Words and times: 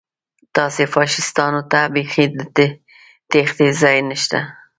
تاسې 0.55 0.83
فاشیستانو 0.93 1.61
ته 1.71 1.79
بیخي 1.93 2.25
د 2.33 2.39
تېښتې 3.31 3.67
ځای 3.81 3.97
نشته 4.09 4.39